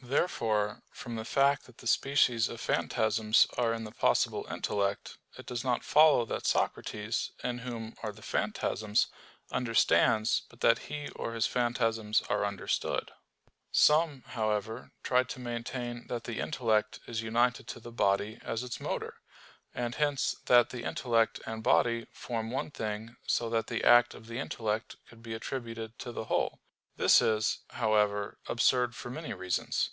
[0.00, 5.44] Therefore, from the fact that the species of phantasms are in the possible intellect, it
[5.44, 9.08] does not follow that Socrates, in whom are the phantasms,
[9.50, 13.10] understands, but that he or his phantasms are understood.
[13.72, 18.78] Some, however, tried to maintain that the intellect is united to the body as its
[18.80, 19.14] motor;
[19.74, 24.28] and hence that the intellect and body form one thing so that the act of
[24.28, 26.60] the intellect could be attributed to the whole.
[26.96, 29.90] This is, however, absurd for many reasons.